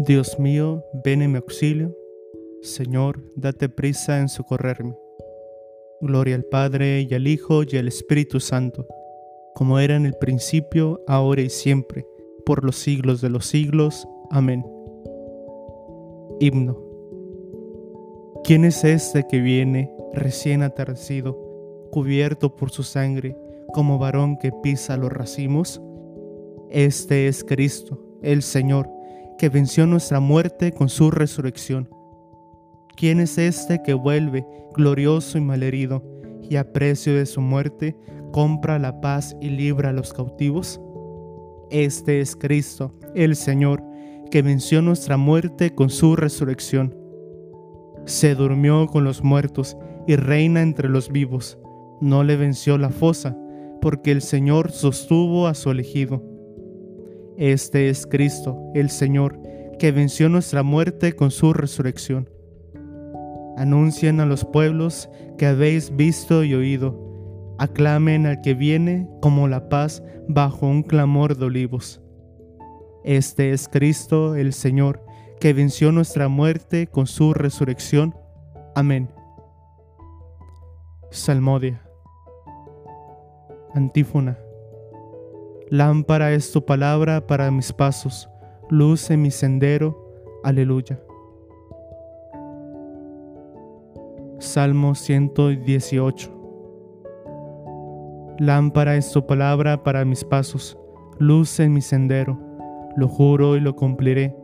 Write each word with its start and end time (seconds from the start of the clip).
Dios 0.00 0.38
mío, 0.38 0.84
ven 1.02 1.22
en 1.22 1.32
mi 1.32 1.38
auxilio. 1.38 1.92
Señor, 2.62 3.20
date 3.34 3.68
prisa 3.68 4.20
en 4.20 4.28
socorrerme. 4.28 4.96
Gloria 6.00 6.36
al 6.36 6.44
Padre 6.44 7.00
y 7.00 7.12
al 7.14 7.26
Hijo 7.26 7.64
y 7.64 7.78
al 7.78 7.88
Espíritu 7.88 8.38
Santo, 8.38 8.86
como 9.56 9.80
era 9.80 9.96
en 9.96 10.06
el 10.06 10.14
principio, 10.14 11.02
ahora 11.08 11.42
y 11.42 11.50
siempre, 11.50 12.06
por 12.46 12.64
los 12.64 12.76
siglos 12.76 13.20
de 13.20 13.30
los 13.30 13.46
siglos. 13.46 14.06
Amén. 14.30 14.64
Himno. 16.38 16.78
¿Quién 18.44 18.64
es 18.64 18.84
este 18.84 19.26
que 19.26 19.40
viene, 19.40 19.92
recién 20.14 20.62
atardecido, 20.62 21.36
cubierto 21.90 22.54
por 22.54 22.70
su 22.70 22.84
sangre, 22.84 23.36
como 23.74 23.98
varón 23.98 24.38
que 24.38 24.52
pisa 24.62 24.96
los 24.96 25.12
racimos? 25.12 25.82
Este 26.70 27.26
es 27.26 27.42
Cristo, 27.42 28.00
el 28.22 28.42
Señor 28.42 28.88
que 29.38 29.48
venció 29.48 29.86
nuestra 29.86 30.20
muerte 30.20 30.72
con 30.72 30.88
su 30.88 31.10
resurrección. 31.10 31.88
¿Quién 32.96 33.20
es 33.20 33.38
este 33.38 33.80
que 33.82 33.94
vuelve 33.94 34.44
glorioso 34.74 35.38
y 35.38 35.40
malherido 35.40 36.02
y 36.42 36.56
a 36.56 36.72
precio 36.72 37.14
de 37.14 37.24
su 37.26 37.40
muerte 37.40 37.96
compra 38.32 38.78
la 38.78 39.00
paz 39.00 39.36
y 39.40 39.50
libra 39.50 39.90
a 39.90 39.92
los 39.92 40.12
cautivos? 40.12 40.80
Este 41.70 42.20
es 42.20 42.34
Cristo, 42.34 42.94
el 43.14 43.36
Señor, 43.36 43.82
que 44.30 44.42
venció 44.42 44.82
nuestra 44.82 45.16
muerte 45.16 45.74
con 45.74 45.90
su 45.90 46.16
resurrección. 46.16 46.96
Se 48.04 48.34
durmió 48.34 48.86
con 48.86 49.04
los 49.04 49.22
muertos 49.22 49.76
y 50.06 50.16
reina 50.16 50.62
entre 50.62 50.88
los 50.88 51.10
vivos. 51.10 51.58
No 52.00 52.24
le 52.24 52.36
venció 52.36 52.78
la 52.78 52.90
fosa, 52.90 53.36
porque 53.80 54.10
el 54.10 54.22
Señor 54.22 54.72
sostuvo 54.72 55.46
a 55.46 55.54
su 55.54 55.70
elegido. 55.70 56.22
Este 57.38 57.88
es 57.88 58.04
Cristo, 58.04 58.60
el 58.74 58.90
Señor, 58.90 59.40
que 59.78 59.92
venció 59.92 60.28
nuestra 60.28 60.64
muerte 60.64 61.14
con 61.14 61.30
su 61.30 61.52
resurrección. 61.52 62.28
Anuncien 63.56 64.18
a 64.18 64.26
los 64.26 64.44
pueblos 64.44 65.08
que 65.38 65.46
habéis 65.46 65.94
visto 65.94 66.42
y 66.42 66.54
oído. 66.54 67.54
Aclamen 67.60 68.26
al 68.26 68.40
que 68.40 68.54
viene 68.54 69.08
como 69.22 69.46
la 69.46 69.68
paz 69.68 70.02
bajo 70.26 70.66
un 70.66 70.82
clamor 70.82 71.36
de 71.36 71.44
olivos. 71.44 72.02
Este 73.04 73.52
es 73.52 73.68
Cristo, 73.68 74.34
el 74.34 74.52
Señor, 74.52 75.04
que 75.38 75.52
venció 75.52 75.92
nuestra 75.92 76.26
muerte 76.26 76.88
con 76.88 77.06
su 77.06 77.34
resurrección. 77.34 78.16
Amén. 78.74 79.12
Salmodia. 81.12 81.88
Antífona. 83.74 84.36
Lámpara 85.70 86.32
es 86.32 86.50
tu 86.50 86.64
palabra 86.64 87.26
para 87.26 87.50
mis 87.50 87.74
pasos, 87.74 88.30
luz 88.70 89.10
en 89.10 89.20
mi 89.20 89.30
sendero. 89.30 90.02
Aleluya. 90.42 90.98
Salmo 94.38 94.94
118. 94.94 96.34
Lámpara 98.38 98.96
es 98.96 99.12
tu 99.12 99.26
palabra 99.26 99.82
para 99.82 100.06
mis 100.06 100.24
pasos, 100.24 100.78
luz 101.18 101.60
en 101.60 101.74
mi 101.74 101.82
sendero. 101.82 102.38
Lo 102.96 103.06
juro 103.06 103.54
y 103.54 103.60
lo 103.60 103.76
cumpliré, 103.76 104.34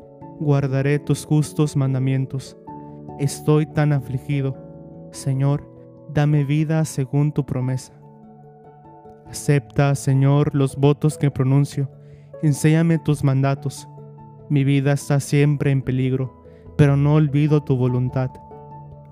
guardaré 0.40 0.98
tus 0.98 1.24
justos 1.24 1.74
mandamientos. 1.74 2.58
Estoy 3.18 3.64
tan 3.64 3.94
afligido. 3.94 4.58
Señor, 5.10 5.66
dame 6.12 6.44
vida 6.44 6.84
según 6.84 7.32
tu 7.32 7.46
promesa. 7.46 8.03
Acepta, 9.34 9.92
Señor, 9.96 10.54
los 10.54 10.76
votos 10.76 11.18
que 11.18 11.28
pronuncio. 11.28 11.90
Enséñame 12.44 13.00
tus 13.00 13.24
mandatos. 13.24 13.88
Mi 14.48 14.62
vida 14.62 14.92
está 14.92 15.18
siempre 15.18 15.72
en 15.72 15.82
peligro, 15.82 16.44
pero 16.78 16.96
no 16.96 17.14
olvido 17.14 17.60
tu 17.60 17.76
voluntad. 17.76 18.30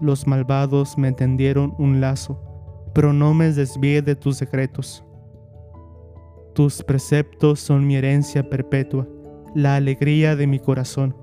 Los 0.00 0.28
malvados 0.28 0.96
me 0.96 1.10
tendieron 1.10 1.74
un 1.76 2.00
lazo, 2.00 2.40
pero 2.94 3.12
no 3.12 3.34
me 3.34 3.50
desvié 3.50 4.00
de 4.00 4.14
tus 4.14 4.36
secretos. 4.36 5.04
Tus 6.54 6.84
preceptos 6.84 7.58
son 7.58 7.84
mi 7.84 7.96
herencia 7.96 8.48
perpetua, 8.48 9.08
la 9.56 9.74
alegría 9.74 10.36
de 10.36 10.46
mi 10.46 10.60
corazón. 10.60 11.16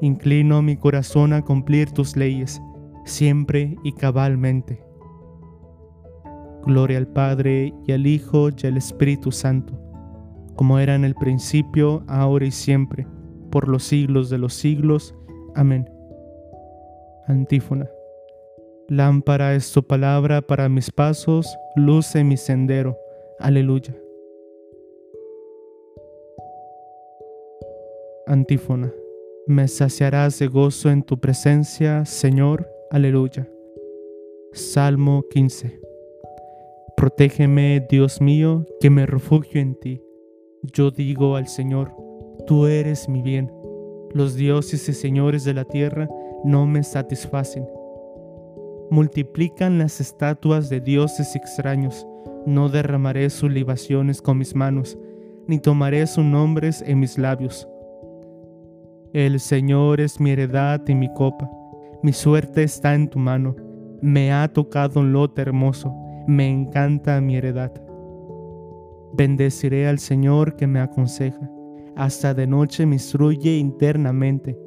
Inclino 0.00 0.62
mi 0.62 0.76
corazón 0.76 1.32
a 1.32 1.42
cumplir 1.42 1.90
tus 1.90 2.16
leyes, 2.16 2.62
siempre 3.04 3.74
y 3.82 3.94
cabalmente. 3.94 4.87
Gloria 6.64 6.98
al 6.98 7.06
Padre 7.06 7.72
y 7.86 7.92
al 7.92 8.06
Hijo 8.06 8.50
y 8.50 8.66
al 8.66 8.76
Espíritu 8.76 9.32
Santo, 9.32 9.74
como 10.56 10.78
era 10.78 10.94
en 10.94 11.04
el 11.04 11.14
principio, 11.14 12.04
ahora 12.06 12.46
y 12.46 12.50
siempre, 12.50 13.06
por 13.50 13.68
los 13.68 13.84
siglos 13.84 14.30
de 14.30 14.38
los 14.38 14.54
siglos. 14.54 15.14
Amén. 15.54 15.88
Antífona. 17.26 17.88
Lámpara 18.88 19.54
es 19.54 19.70
tu 19.72 19.82
palabra 19.82 20.40
para 20.40 20.68
mis 20.68 20.90
pasos, 20.90 21.46
luz 21.76 22.14
en 22.14 22.28
mi 22.28 22.36
sendero. 22.36 22.96
Aleluya. 23.38 23.94
Antífona. 28.26 28.92
Me 29.46 29.68
saciarás 29.68 30.38
de 30.38 30.48
gozo 30.48 30.90
en 30.90 31.02
tu 31.02 31.18
presencia, 31.18 32.04
Señor. 32.04 32.68
Aleluya. 32.90 33.48
Salmo 34.52 35.24
15. 35.30 35.87
Protégeme, 36.98 37.86
Dios 37.88 38.20
mío, 38.20 38.66
que 38.80 38.90
me 38.90 39.06
refugio 39.06 39.60
en 39.60 39.76
ti. 39.76 40.02
Yo 40.64 40.90
digo 40.90 41.36
al 41.36 41.46
Señor, 41.46 41.94
tú 42.44 42.66
eres 42.66 43.08
mi 43.08 43.22
bien. 43.22 43.52
Los 44.12 44.34
dioses 44.34 44.88
y 44.88 44.92
señores 44.92 45.44
de 45.44 45.54
la 45.54 45.64
tierra 45.64 46.08
no 46.42 46.66
me 46.66 46.82
satisfacen. 46.82 47.68
Multiplican 48.90 49.78
las 49.78 50.00
estatuas 50.00 50.70
de 50.70 50.80
dioses 50.80 51.36
extraños. 51.36 52.04
No 52.46 52.68
derramaré 52.68 53.30
sus 53.30 53.52
libaciones 53.52 54.20
con 54.20 54.38
mis 54.38 54.56
manos, 54.56 54.98
ni 55.46 55.60
tomaré 55.60 56.04
sus 56.08 56.24
nombres 56.24 56.82
en 56.84 56.98
mis 56.98 57.16
labios. 57.16 57.68
El 59.12 59.38
Señor 59.38 60.00
es 60.00 60.18
mi 60.18 60.30
heredad 60.32 60.82
y 60.88 60.96
mi 60.96 61.14
copa. 61.14 61.48
Mi 62.02 62.12
suerte 62.12 62.64
está 62.64 62.96
en 62.96 63.08
tu 63.08 63.20
mano. 63.20 63.54
Me 64.02 64.32
ha 64.32 64.52
tocado 64.52 64.98
un 64.98 65.12
lote 65.12 65.42
hermoso 65.42 65.94
me 66.28 66.46
encanta 66.46 67.22
mi 67.22 67.36
heredad. 67.36 67.72
Bendeciré 69.14 69.88
al 69.88 69.98
Señor 69.98 70.56
que 70.56 70.66
me 70.66 70.78
aconseja, 70.78 71.50
hasta 71.96 72.34
de 72.34 72.46
noche 72.46 72.84
me 72.84 72.96
instruye 72.96 73.56
internamente. 73.56 74.58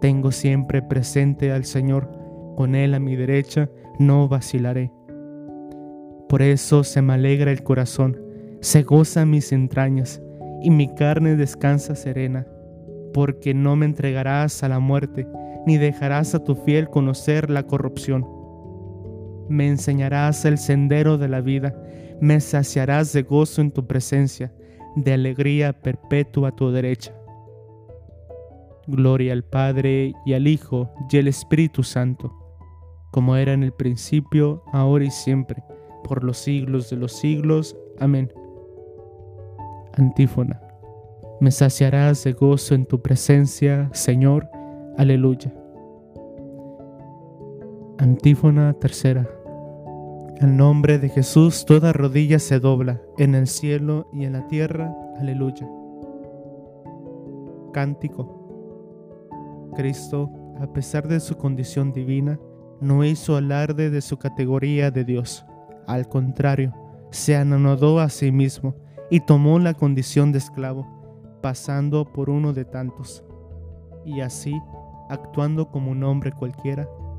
Tengo 0.00 0.32
siempre 0.32 0.82
presente 0.82 1.52
al 1.52 1.64
Señor, 1.64 2.10
con 2.56 2.74
Él 2.74 2.94
a 2.94 2.98
mi 2.98 3.14
derecha 3.14 3.70
no 4.00 4.26
vacilaré. 4.26 4.90
Por 6.28 6.42
eso 6.42 6.82
se 6.82 7.00
me 7.00 7.12
alegra 7.12 7.52
el 7.52 7.62
corazón, 7.62 8.20
se 8.60 8.82
goza 8.82 9.24
mis 9.24 9.52
entrañas, 9.52 10.20
y 10.62 10.70
mi 10.70 10.92
carne 10.96 11.36
descansa 11.36 11.94
serena, 11.94 12.44
porque 13.12 13.54
no 13.54 13.76
me 13.76 13.86
entregarás 13.86 14.64
a 14.64 14.68
la 14.68 14.80
muerte, 14.80 15.28
ni 15.64 15.78
dejarás 15.78 16.34
a 16.34 16.40
tu 16.42 16.56
fiel 16.56 16.90
conocer 16.90 17.50
la 17.50 17.62
corrupción 17.62 18.26
me 19.48 19.68
enseñarás 19.68 20.44
el 20.44 20.58
sendero 20.58 21.18
de 21.18 21.28
la 21.28 21.40
vida, 21.40 21.74
me 22.20 22.40
saciarás 22.40 23.12
de 23.12 23.22
gozo 23.22 23.60
en 23.60 23.70
tu 23.70 23.86
presencia, 23.86 24.52
de 24.96 25.12
alegría 25.12 25.72
perpetua 25.72 26.48
a 26.48 26.56
tu 26.56 26.70
derecha. 26.70 27.14
Gloria 28.86 29.32
al 29.32 29.44
Padre 29.44 30.12
y 30.26 30.34
al 30.34 30.46
Hijo 30.46 30.90
y 31.10 31.18
al 31.18 31.28
Espíritu 31.28 31.82
Santo, 31.82 32.32
como 33.10 33.36
era 33.36 33.52
en 33.52 33.62
el 33.62 33.72
principio, 33.72 34.62
ahora 34.72 35.04
y 35.04 35.10
siempre, 35.10 35.62
por 36.04 36.22
los 36.22 36.38
siglos 36.38 36.90
de 36.90 36.96
los 36.96 37.12
siglos. 37.12 37.76
Amén. 37.98 38.32
Antífona. 39.94 40.60
Me 41.40 41.50
saciarás 41.50 42.24
de 42.24 42.32
gozo 42.32 42.74
en 42.74 42.86
tu 42.86 43.00
presencia, 43.00 43.88
Señor. 43.92 44.48
Aleluya. 44.96 45.52
Antífona 47.98 48.72
tercera. 48.74 49.28
En 50.40 50.56
nombre 50.56 50.98
de 50.98 51.08
Jesús 51.08 51.64
toda 51.64 51.92
rodilla 51.92 52.40
se 52.40 52.58
dobla, 52.58 53.00
en 53.18 53.36
el 53.36 53.46
cielo 53.46 54.08
y 54.12 54.24
en 54.24 54.32
la 54.32 54.46
tierra. 54.48 54.92
Aleluya. 55.18 55.68
Cántico. 57.72 59.70
Cristo, 59.76 60.30
a 60.60 60.66
pesar 60.72 61.06
de 61.06 61.20
su 61.20 61.36
condición 61.36 61.92
divina, 61.92 62.40
no 62.80 63.04
hizo 63.04 63.36
alarde 63.36 63.90
de 63.90 64.00
su 64.00 64.16
categoría 64.16 64.90
de 64.90 65.04
Dios. 65.04 65.46
Al 65.86 66.08
contrario, 66.08 66.74
se 67.10 67.36
anonadó 67.36 68.00
a 68.00 68.08
sí 68.08 68.32
mismo 68.32 68.74
y 69.10 69.20
tomó 69.20 69.60
la 69.60 69.74
condición 69.74 70.32
de 70.32 70.38
esclavo, 70.38 70.84
pasando 71.42 72.12
por 72.12 72.28
uno 72.28 72.52
de 72.52 72.64
tantos. 72.64 73.24
Y 74.04 74.20
así, 74.20 74.60
actuando 75.08 75.70
como 75.70 75.92
un 75.92 76.02
hombre 76.02 76.32
cualquiera, 76.32 76.88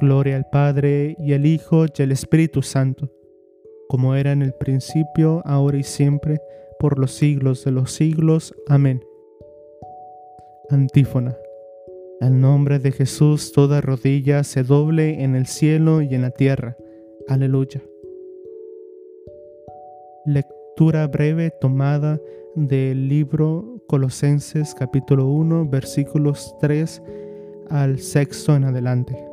Gloria 0.00 0.36
al 0.36 0.46
Padre 0.46 1.16
y 1.18 1.32
al 1.32 1.44
Hijo 1.44 1.86
y 1.86 2.02
al 2.02 2.12
Espíritu 2.12 2.62
Santo, 2.62 3.10
como 3.88 4.14
era 4.14 4.32
en 4.32 4.42
el 4.42 4.52
principio, 4.54 5.42
ahora 5.44 5.78
y 5.78 5.82
siempre, 5.82 6.40
por 6.78 6.98
los 6.98 7.12
siglos 7.12 7.64
de 7.64 7.72
los 7.72 7.92
siglos. 7.92 8.54
Amén. 8.68 9.04
Antífona. 10.70 11.36
Al 12.20 12.40
nombre 12.40 12.78
de 12.78 12.92
Jesús 12.92 13.52
toda 13.52 13.80
rodilla 13.80 14.44
se 14.44 14.62
doble 14.62 15.22
en 15.22 15.34
el 15.34 15.46
cielo 15.46 16.02
y 16.02 16.14
en 16.14 16.22
la 16.22 16.30
tierra. 16.30 16.76
Aleluya. 17.28 17.82
Lectura 20.26 21.06
breve 21.06 21.50
tomada 21.60 22.20
del 22.54 23.08
libro 23.08 23.82
Colosenses 23.86 24.74
capítulo 24.74 25.26
1 25.26 25.68
versículos 25.68 26.54
3 26.60 27.02
al 27.70 27.98
sexto 27.98 28.56
en 28.56 28.64
adelante. 28.64 29.27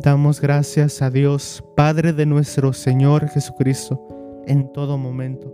Damos 0.00 0.40
gracias 0.40 1.02
a 1.02 1.10
Dios, 1.10 1.64
Padre 1.74 2.12
de 2.12 2.24
nuestro 2.24 2.72
Señor 2.72 3.28
Jesucristo, 3.30 4.00
en 4.46 4.72
todo 4.72 4.96
momento, 4.96 5.52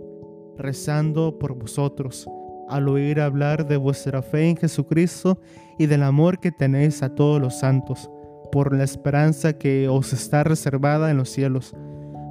rezando 0.55 1.39
por 1.39 1.55
vosotros 1.55 2.27
al 2.69 2.87
oír 2.87 3.21
hablar 3.21 3.67
de 3.67 3.77
vuestra 3.77 4.21
fe 4.21 4.47
en 4.47 4.55
Jesucristo 4.55 5.39
y 5.79 5.87
del 5.87 6.03
amor 6.03 6.39
que 6.39 6.51
tenéis 6.51 7.01
a 7.01 7.15
todos 7.15 7.41
los 7.41 7.57
santos, 7.57 8.07
por 8.51 8.71
la 8.71 8.83
esperanza 8.83 9.53
que 9.53 9.89
os 9.89 10.13
está 10.13 10.43
reservada 10.43 11.09
en 11.09 11.17
los 11.17 11.31
cielos, 11.31 11.73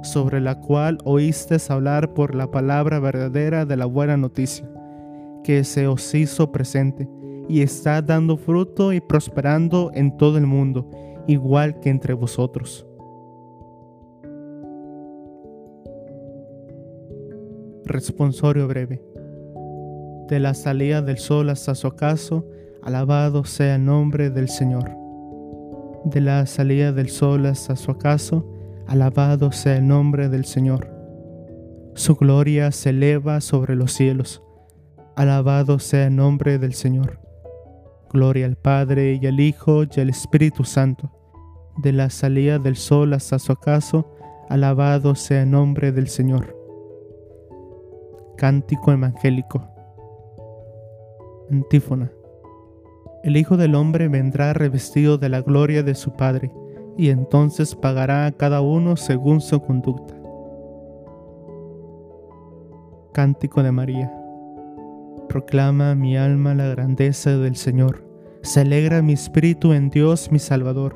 sobre 0.01 0.39
la 0.39 0.61
cual 0.61 0.99
oísteis 1.03 1.69
hablar 1.69 2.13
por 2.13 2.33
la 2.33 2.49
palabra 2.49 2.99
verdadera 2.99 3.65
de 3.65 3.75
la 3.75 3.87
buena 3.87 4.15
noticia, 4.15 4.65
que 5.43 5.65
se 5.65 5.85
os 5.85 6.15
hizo 6.15 6.49
presente 6.53 7.09
y 7.49 7.61
está 7.61 8.01
dando 8.01 8.37
fruto 8.37 8.93
y 8.93 9.01
prosperando 9.01 9.91
en 9.93 10.15
todo 10.15 10.37
el 10.37 10.47
mundo, 10.47 10.89
igual 11.27 11.79
que 11.79 11.89
entre 11.89 12.13
vosotros. 12.13 12.85
Responsorio 17.85 18.67
breve 18.67 19.01
de 20.27 20.39
la 20.39 20.53
salida 20.53 21.01
del 21.01 21.17
sol 21.17 21.49
hasta 21.49 21.75
su 21.75 21.87
ocaso, 21.87 22.45
alabado 22.81 23.45
sea 23.45 23.75
el 23.75 23.85
nombre 23.85 24.29
del 24.29 24.49
Señor. 24.49 24.91
De 26.05 26.21
la 26.21 26.45
salida 26.45 26.91
del 26.91 27.09
sol 27.09 27.45
hasta 27.45 27.75
su 27.75 27.91
ocaso, 27.91 28.45
alabado 28.87 29.51
sea 29.51 29.77
el 29.77 29.87
nombre 29.87 30.29
del 30.29 30.45
Señor. 30.45 30.89
Su 31.93 32.15
gloria 32.15 32.71
se 32.71 32.89
eleva 32.89 33.39
sobre 33.39 33.75
los 33.75 33.91
cielos, 33.91 34.43
alabado 35.15 35.79
sea 35.79 36.07
el 36.07 36.15
nombre 36.15 36.57
del 36.57 36.73
Señor. 36.73 37.19
Gloria 38.11 38.45
al 38.45 38.55
Padre 38.55 39.19
y 39.21 39.27
al 39.27 39.39
Hijo 39.39 39.83
y 39.83 39.99
al 39.99 40.09
Espíritu 40.09 40.63
Santo. 40.63 41.11
De 41.77 41.91
la 41.91 42.09
salida 42.09 42.59
del 42.59 42.75
sol 42.75 43.13
hasta 43.13 43.39
su 43.39 43.51
ocaso, 43.53 44.09
alabado 44.49 45.15
sea 45.15 45.43
el 45.43 45.51
nombre 45.51 45.91
del 45.91 46.07
Señor. 46.07 46.55
Cántico 48.37 48.91
Evangélico. 48.91 49.67
Antífona. 51.51 52.11
El 53.23 53.37
Hijo 53.37 53.57
del 53.57 53.75
Hombre 53.75 54.07
vendrá 54.07 54.53
revestido 54.53 55.17
de 55.17 55.29
la 55.29 55.41
gloria 55.41 55.83
de 55.83 55.95
su 55.95 56.13
Padre, 56.13 56.51
y 56.97 57.09
entonces 57.09 57.75
pagará 57.75 58.25
a 58.25 58.31
cada 58.31 58.61
uno 58.61 58.95
según 58.95 59.41
su 59.41 59.59
conducta. 59.61 60.15
Cántico 63.13 63.63
de 63.63 63.71
María. 63.71 64.13
Proclama 65.29 65.95
mi 65.95 66.17
alma 66.17 66.53
la 66.53 66.67
grandeza 66.67 67.37
del 67.37 67.55
Señor. 67.55 68.05
Se 68.41 68.61
alegra 68.61 69.01
mi 69.01 69.13
espíritu 69.13 69.73
en 69.73 69.89
Dios 69.89 70.31
mi 70.31 70.39
Salvador, 70.39 70.95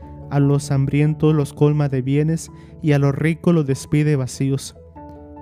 A 0.31 0.39
los 0.39 0.71
hambrientos 0.71 1.35
los 1.35 1.53
colma 1.53 1.89
de 1.89 2.01
bienes 2.01 2.49
y 2.81 2.93
a 2.93 2.99
los 2.99 3.13
ricos 3.13 3.53
los 3.53 3.67
despide 3.67 4.15
vacíos. 4.15 4.75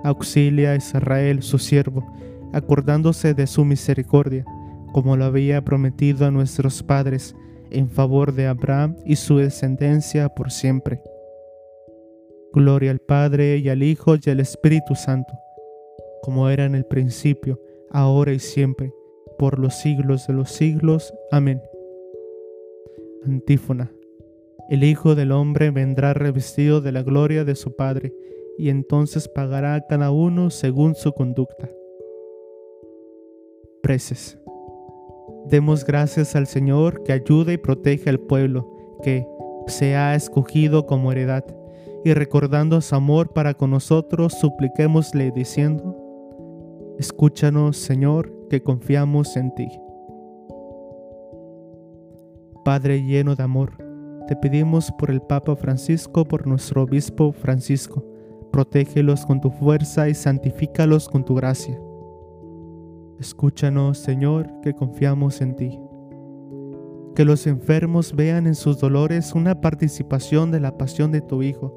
Auxilia 0.04 0.72
a 0.72 0.76
Israel, 0.76 1.42
su 1.42 1.58
siervo, 1.58 2.04
acordándose 2.52 3.32
de 3.34 3.46
su 3.46 3.64
misericordia 3.64 4.44
como 4.92 5.16
lo 5.16 5.24
había 5.24 5.64
prometido 5.64 6.26
a 6.26 6.30
nuestros 6.30 6.82
padres, 6.82 7.34
en 7.70 7.88
favor 7.88 8.32
de 8.32 8.46
Abraham 8.46 8.96
y 9.04 9.16
su 9.16 9.36
descendencia 9.36 10.28
por 10.28 10.50
siempre. 10.50 11.00
Gloria 12.52 12.90
al 12.90 12.98
Padre 12.98 13.58
y 13.58 13.68
al 13.68 13.82
Hijo 13.82 14.16
y 14.16 14.30
al 14.30 14.40
Espíritu 14.40 14.96
Santo, 14.96 15.32
como 16.22 16.48
era 16.48 16.64
en 16.64 16.74
el 16.74 16.84
principio, 16.84 17.60
ahora 17.90 18.32
y 18.32 18.40
siempre, 18.40 18.92
por 19.38 19.58
los 19.58 19.74
siglos 19.74 20.26
de 20.26 20.34
los 20.34 20.50
siglos. 20.50 21.14
Amén. 21.30 21.62
Antífona. 23.24 23.92
El 24.70 24.84
Hijo 24.84 25.16
del 25.16 25.32
Hombre 25.32 25.72
vendrá 25.72 26.14
revestido 26.14 26.80
de 26.80 26.92
la 26.92 27.02
gloria 27.02 27.44
de 27.44 27.56
su 27.56 27.74
Padre, 27.74 28.14
y 28.56 28.68
entonces 28.68 29.26
pagará 29.26 29.74
a 29.74 29.84
cada 29.84 30.12
uno 30.12 30.48
según 30.50 30.94
su 30.94 31.10
conducta. 31.12 31.68
Preces. 33.82 34.38
Demos 35.46 35.84
gracias 35.84 36.36
al 36.36 36.46
Señor 36.46 37.02
que 37.02 37.12
ayuda 37.12 37.52
y 37.52 37.58
protege 37.58 38.10
al 38.10 38.20
pueblo 38.20 38.70
que 39.02 39.26
se 39.66 39.96
ha 39.96 40.14
escogido 40.14 40.86
como 40.86 41.10
heredad. 41.10 41.44
Y 42.04 42.14
recordando 42.14 42.80
su 42.80 42.94
amor 42.94 43.32
para 43.32 43.54
con 43.54 43.72
nosotros, 43.72 44.34
supliquémosle 44.34 45.32
diciendo, 45.32 45.96
Escúchanos, 46.96 47.76
Señor, 47.76 48.32
que 48.48 48.62
confiamos 48.62 49.36
en 49.36 49.52
ti. 49.52 49.68
Padre 52.64 53.02
lleno 53.02 53.34
de 53.34 53.42
amor, 53.42 53.89
te 54.30 54.36
pedimos 54.36 54.92
por 54.92 55.10
el 55.10 55.20
Papa 55.20 55.56
Francisco, 55.56 56.24
por 56.24 56.46
nuestro 56.46 56.84
Obispo 56.84 57.32
Francisco, 57.32 58.04
protégelos 58.52 59.26
con 59.26 59.40
tu 59.40 59.50
fuerza 59.50 60.08
y 60.08 60.14
santifícalos 60.14 61.08
con 61.08 61.24
tu 61.24 61.34
gracia 61.34 61.76
Escúchanos, 63.18 63.98
Señor, 63.98 64.48
que 64.62 64.72
confiamos 64.72 65.40
en 65.40 65.56
ti. 65.56 65.80
Que 67.16 67.24
los 67.24 67.48
enfermos 67.48 68.14
vean 68.14 68.46
en 68.46 68.54
sus 68.54 68.78
dolores 68.78 69.34
una 69.34 69.60
participación 69.60 70.52
de 70.52 70.60
la 70.60 70.78
pasión 70.78 71.10
de 71.10 71.22
tu 71.22 71.42
Hijo, 71.42 71.74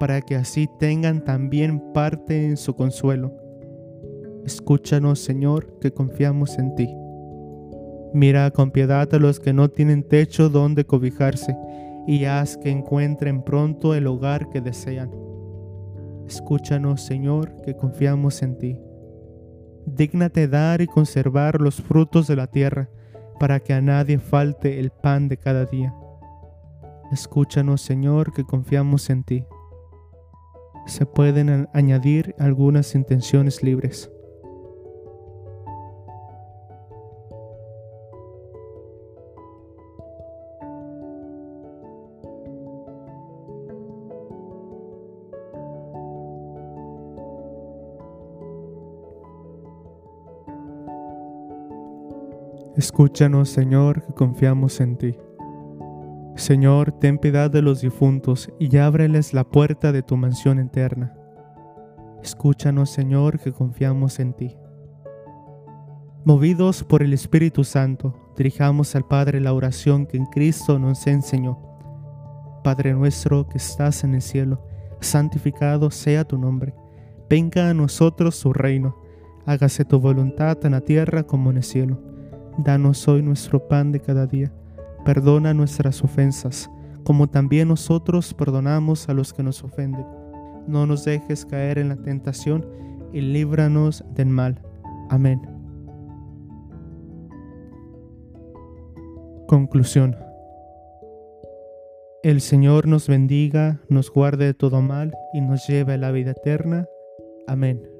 para 0.00 0.20
que 0.20 0.34
así 0.34 0.68
tengan 0.80 1.22
también 1.22 1.80
parte 1.92 2.44
en 2.44 2.56
su 2.56 2.74
consuelo. 2.74 3.32
Escúchanos, 4.44 5.20
Señor, 5.20 5.78
que 5.78 5.92
confiamos 5.92 6.58
en 6.58 6.74
ti. 6.74 7.03
Mira 8.14 8.48
con 8.52 8.70
piedad 8.70 9.12
a 9.12 9.18
los 9.18 9.40
que 9.40 9.52
no 9.52 9.70
tienen 9.70 10.04
techo 10.04 10.48
donde 10.48 10.86
cobijarse, 10.86 11.56
y 12.06 12.26
haz 12.26 12.56
que 12.56 12.70
encuentren 12.70 13.42
pronto 13.42 13.92
el 13.92 14.06
hogar 14.06 14.50
que 14.50 14.60
desean. 14.60 15.10
Escúchanos, 16.24 17.02
Señor, 17.02 17.60
que 17.62 17.74
confiamos 17.74 18.40
en 18.42 18.56
ti. 18.56 18.78
Dígnate 19.84 20.46
dar 20.46 20.80
y 20.80 20.86
conservar 20.86 21.60
los 21.60 21.82
frutos 21.82 22.28
de 22.28 22.36
la 22.36 22.46
tierra, 22.46 22.88
para 23.40 23.58
que 23.58 23.72
a 23.72 23.80
nadie 23.80 24.20
falte 24.20 24.78
el 24.78 24.90
pan 24.90 25.26
de 25.26 25.36
cada 25.36 25.64
día. 25.64 25.92
Escúchanos, 27.10 27.80
Señor, 27.80 28.32
que 28.32 28.44
confiamos 28.44 29.10
en 29.10 29.24
ti. 29.24 29.44
Se 30.86 31.04
pueden 31.04 31.68
añadir 31.72 32.36
algunas 32.38 32.94
intenciones 32.94 33.64
libres. 33.64 34.08
Escúchanos, 52.76 53.50
Señor, 53.50 54.04
que 54.04 54.12
confiamos 54.12 54.80
en 54.80 54.96
ti. 54.96 55.16
Señor, 56.34 56.90
ten 56.90 57.18
piedad 57.18 57.48
de 57.48 57.62
los 57.62 57.80
difuntos 57.80 58.50
y 58.58 58.76
ábreles 58.76 59.32
la 59.32 59.44
puerta 59.44 59.92
de 59.92 60.02
tu 60.02 60.16
mansión 60.16 60.58
eterna. 60.58 61.14
Escúchanos, 62.20 62.90
Señor, 62.90 63.38
que 63.38 63.52
confiamos 63.52 64.18
en 64.18 64.32
ti. 64.32 64.56
Movidos 66.24 66.82
por 66.82 67.04
el 67.04 67.12
Espíritu 67.12 67.62
Santo, 67.62 68.32
dirijamos 68.36 68.96
al 68.96 69.06
Padre 69.06 69.40
la 69.40 69.52
oración 69.52 70.06
que 70.06 70.16
en 70.16 70.26
Cristo 70.26 70.80
nos 70.80 71.06
enseñó. 71.06 71.60
Padre 72.64 72.92
nuestro 72.94 73.46
que 73.46 73.58
estás 73.58 74.02
en 74.02 74.14
el 74.16 74.22
cielo, 74.22 74.66
santificado 75.00 75.92
sea 75.92 76.24
tu 76.24 76.38
nombre. 76.38 76.74
Venga 77.30 77.70
a 77.70 77.74
nosotros 77.74 78.34
su 78.34 78.52
reino. 78.52 78.96
Hágase 79.46 79.84
tu 79.84 80.00
voluntad 80.00 80.58
en 80.64 80.72
la 80.72 80.80
tierra 80.80 81.22
como 81.22 81.50
en 81.50 81.58
el 81.58 81.62
cielo. 81.62 82.00
Danos 82.58 83.06
hoy 83.08 83.22
nuestro 83.22 83.66
pan 83.66 83.92
de 83.92 84.00
cada 84.00 84.26
día 84.26 84.52
Perdona 85.04 85.52
nuestras 85.52 86.02
ofensas, 86.02 86.70
como 87.04 87.28
también 87.28 87.68
nosotros 87.68 88.32
perdonamos 88.32 89.08
a 89.10 89.14
los 89.14 89.34
que 89.34 89.42
nos 89.42 89.62
ofenden. 89.62 90.06
No 90.66 90.86
nos 90.86 91.04
dejes 91.04 91.44
caer 91.44 91.78
en 91.78 91.90
la 91.90 91.96
tentación 91.96 92.66
y 93.12 93.20
líbranos 93.20 94.02
del 94.14 94.28
mal. 94.28 94.62
Amén. 95.10 95.42
Conclusión. 99.46 100.16
El 102.22 102.40
Señor 102.40 102.88
nos 102.88 103.06
bendiga, 103.06 103.82
nos 103.90 104.10
guarde 104.10 104.46
de 104.46 104.54
todo 104.54 104.80
mal 104.80 105.12
y 105.34 105.42
nos 105.42 105.68
lleve 105.68 105.92
a 105.92 105.98
la 105.98 106.10
vida 106.12 106.30
eterna. 106.30 106.86
Amén. 107.46 107.93